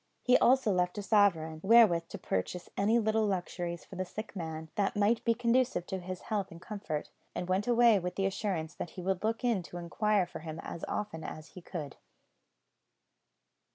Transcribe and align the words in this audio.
He 0.23 0.35
also 0.39 0.71
left 0.71 0.97
a 0.97 1.03
sovereign, 1.03 1.59
wherewith 1.63 2.07
to 2.07 2.17
purchase 2.17 2.71
any 2.75 2.97
little 2.97 3.27
luxuries 3.27 3.85
for 3.85 3.97
the 3.97 4.03
sick 4.03 4.35
man, 4.35 4.69
that 4.73 4.95
might 4.95 5.23
be 5.23 5.35
conducive 5.35 5.85
to 5.85 5.99
his 5.99 6.21
health 6.21 6.49
and 6.49 6.59
comfort, 6.59 7.11
and 7.35 7.47
went 7.47 7.67
away 7.67 7.99
with 7.99 8.15
the 8.15 8.25
assurance 8.25 8.73
that 8.73 8.89
he 8.97 9.01
would 9.03 9.23
look 9.23 9.43
in 9.43 9.61
to 9.61 9.77
inquire 9.77 10.25
for 10.25 10.39
him 10.39 10.59
as 10.63 10.83
often 10.87 11.23
as 11.23 11.49
he 11.49 11.61
could. 11.61 11.97